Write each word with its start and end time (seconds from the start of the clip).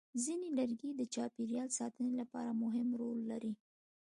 ځینې 0.23 0.47
لرګي 0.57 0.91
د 0.95 1.01
چاپېریال 1.13 1.69
ساتنې 1.79 2.11
لپاره 2.21 2.51
مهم 2.63 2.87
رول 3.01 3.19
لري. 3.31 3.53